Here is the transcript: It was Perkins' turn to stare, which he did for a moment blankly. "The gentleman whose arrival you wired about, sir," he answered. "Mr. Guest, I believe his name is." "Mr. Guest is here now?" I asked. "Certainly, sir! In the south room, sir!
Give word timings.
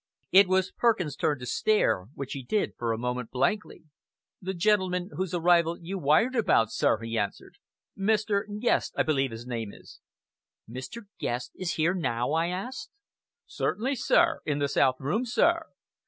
It 0.31 0.47
was 0.47 0.71
Perkins' 0.71 1.15
turn 1.15 1.37
to 1.37 1.45
stare, 1.45 2.05
which 2.15 2.33
he 2.33 2.41
did 2.41 2.73
for 2.75 2.91
a 2.91 2.97
moment 2.97 3.29
blankly. 3.29 3.83
"The 4.41 4.55
gentleman 4.55 5.11
whose 5.15 5.31
arrival 5.35 5.77
you 5.79 5.99
wired 5.99 6.35
about, 6.35 6.71
sir," 6.71 6.99
he 7.03 7.19
answered. 7.19 7.59
"Mr. 7.95 8.41
Guest, 8.59 8.95
I 8.97 9.03
believe 9.03 9.29
his 9.29 9.45
name 9.45 9.71
is." 9.71 9.99
"Mr. 10.67 11.03
Guest 11.19 11.51
is 11.53 11.73
here 11.73 11.93
now?" 11.93 12.31
I 12.31 12.47
asked. 12.47 12.89
"Certainly, 13.45 13.93
sir! 13.97 14.39
In 14.43 14.57
the 14.57 14.67
south 14.67 14.95
room, 14.99 15.23
sir! 15.23 15.65